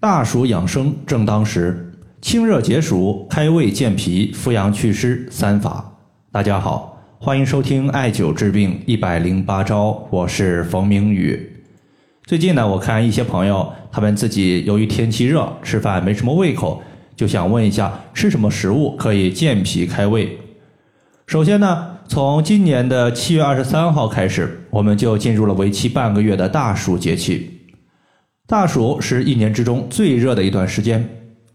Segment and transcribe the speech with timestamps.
[0.00, 5.92] 大暑养生正当时，清热解暑、开胃健脾、扶阳祛湿三法。
[6.30, 11.64] 大家好，欢迎收听艾灸治病一百零八招，我是冯明宇。
[12.24, 16.80] 最近呢，我看一些朋友，他们自己由于天气热，吃饭没什么胃口，
[17.16, 20.38] 就想问一下，吃什么食物可以健脾开胃？
[21.26, 27.57] 首先呢，从今年的七月二十三号开始，我们就进入了为期半个月的大暑节气。
[28.48, 31.06] 大暑是一年之中最热的一段时间，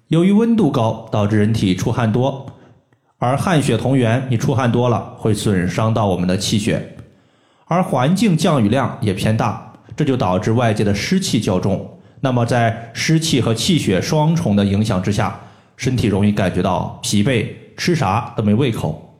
[0.10, 2.46] 由于温度高，导致人体出汗多，
[3.18, 6.96] 而汗血同源，你出汗多了会损伤到我们的气血，
[7.66, 11.98] 而环境降雨量也偏大，这就导致外界的湿气较重。
[12.20, 15.40] 那么在湿气和气血双重的影响之下，
[15.76, 19.18] 身体容易感觉到疲惫，吃啥都没胃口。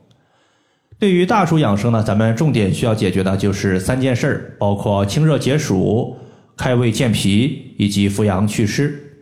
[1.00, 6.16] 对于大暑养生呢，咱们重点需要解决的就是三件事儿，包括清热解暑。
[6.56, 9.16] 开胃健脾以及扶阳祛湿，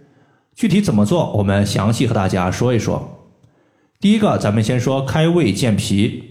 [0.55, 1.33] 具体怎么做？
[1.33, 3.19] 我们详细和大家说一说。
[4.01, 6.25] 第一个，咱们先说开胃健脾。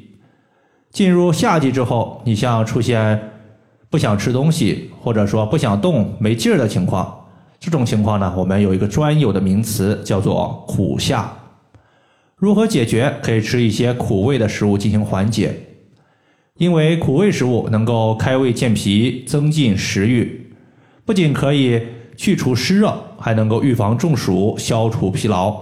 [0.91, 3.31] 进入夏季之后，你像出现
[3.89, 7.27] 不想吃东西，或者说不想动、没劲儿的情况，
[7.59, 11.33] 这种情况呢，我们有一个专有的名词叫做苦夏。
[12.35, 13.17] 如何解决？
[13.23, 15.55] 可以吃一些苦味的食物进行缓解，
[16.57, 20.40] 因为苦味食物能够开胃健脾，增进食欲。
[21.05, 21.81] 不仅可以
[22.15, 25.55] 去除湿热，还能够预防中暑、消除疲劳。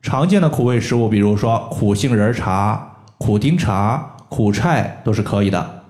[0.00, 5.84] 常见的苦味食物，比如说苦杏仁茶、苦丁茶、苦菜都是可以的。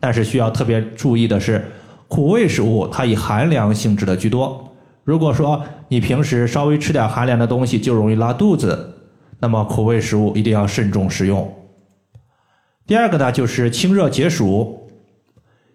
[0.00, 1.64] 但是需要特别注意的是，
[2.08, 4.72] 苦味食物它以寒凉性质的居多。
[5.04, 8.94] 如果说你平时稍微吃点寒凉的东西就容易拉肚子，
[9.40, 11.50] 那么苦味食物一定要慎重食用。
[12.86, 14.87] 第二个呢，就是清热解暑。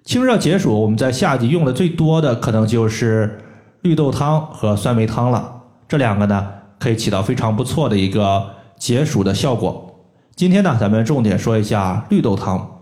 [0.04, 3.40] 清热解暑，我们在夏季用的最多的可能就是
[3.84, 5.62] 绿豆汤和酸梅汤了。
[5.88, 6.46] 这两个呢，
[6.78, 9.96] 可以起到非常不错的一个解暑的效果。
[10.36, 12.82] 今天呢，咱们重点说一下绿豆汤。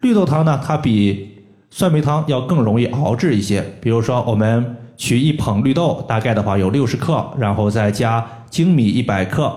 [0.00, 3.62] 绿豆汤呢，它比酸梅汤要更容易熬制一些。
[3.80, 9.56] 比如说，我们取一捧绿豆，大概的话有六十克，然后再加粳米一百克。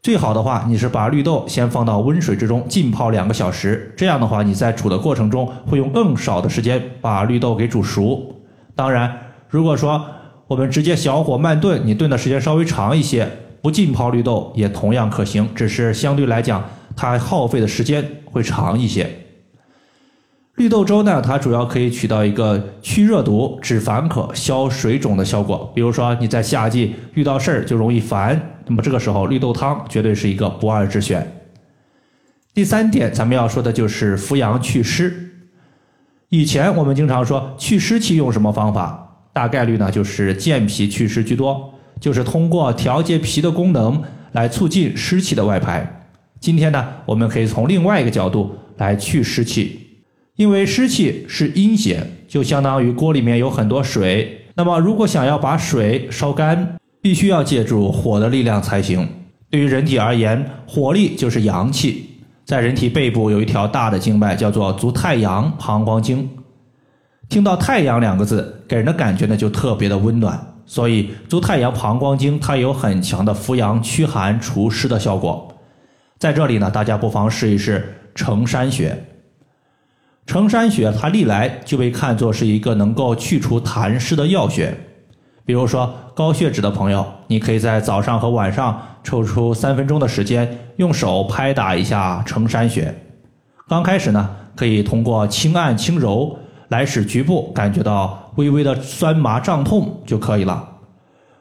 [0.00, 8.34] 最好的话，你是把绿豆先放到温水之中浸泡两个小时，这样的话，你在煮的过程中会用更少的时间把绿豆给煮熟。
[8.76, 9.12] 当然，
[9.48, 10.02] 如果说
[10.46, 13.28] 我们直接小火慢炖，你炖的时间稍微长一些，
[13.60, 16.62] 不浸泡绿豆也同样可行，只是相对来讲
[16.96, 19.10] 它耗费的时间会长一些。
[20.54, 25.70] 绿豆粥呢，它主要可以起到一个去热毒、止烦渴、消水肿的效果。
[25.74, 31.26] 比如说你在夏季遇到事儿就容易烦，那么这个时候绿豆汤绝对是一个不二之选。
[32.54, 35.30] 第三点，咱们要说的就是扶阳祛湿。
[36.28, 39.04] 以前我们经常说祛湿气用什么方法？
[39.32, 44.02] 大概率呢就是健脾祛湿居多，就是通过调节脾的功能
[44.32, 46.10] 来促进湿气的外排。
[46.40, 49.86] 今天呢，我们可以从另外一个角度来祛湿气。
[50.36, 54.46] 因为湿气是阴邪，就相当于锅里面有很多水。
[54.54, 59.08] 那么，如果想要把水烧干，必须要借助火的力量才行。
[59.50, 62.08] 对于人体而言，火力就是阳气，
[62.44, 66.28] 在人体背部有一条大的经脉，叫做足太阳膀胱经。
[67.28, 70.54] 听到“太阳”两个字，给人的感觉呢就特别的温暖。
[70.64, 75.54] 所以，足太阳膀胱经它有很强的扶阳驱寒除湿的效果。
[76.18, 79.04] 在这里呢，大家不妨试一试承山穴。
[80.26, 84.74] 承山穴，它历来就被看作是一个能够去除痰湿的药穴。
[85.48, 92.94] 比如说高血脂的朋友，你可以在早上和晚上抽出三分钟的时间，用手拍打一下承山穴。
[93.66, 96.36] 刚开始呢，可以通过轻按轻揉
[96.68, 100.68] 来使局部感觉到微微的酸麻胀痛就可以了。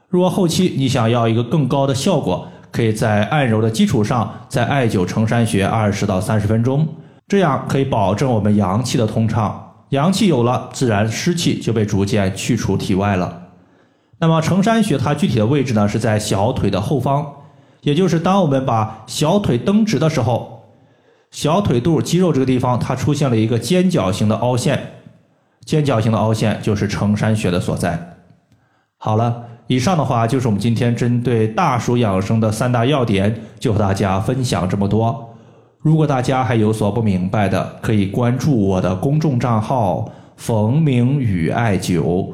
[0.08, 6.88] 如果后期你想要一个更高的效果，可以在按揉的基础上再艾灸承山穴二十到三十分钟。
[7.28, 13.44] 这样可以保证我们阳气的通畅，阳气有了，自然湿气就被逐渐去除体外了。
[14.20, 17.26] 那么承山穴它具体的位置呢，是在小腿的后方，
[17.82, 20.64] 也就是当我们把小腿蹬直的时候，
[21.30, 24.80] 小腿肚肌肉这个地方它出现了一个尖角形的凹陷，
[25.66, 28.18] 尖角形的凹陷就是承山穴的所在。
[28.98, 35.36] 好了，以上的话就是我们今天针对大暑养生的三大要点，就和大家分享这么多。
[35.80, 42.34] 如果大家还有所不明白的，可以关注我的公众账号“冯明宇艾灸”，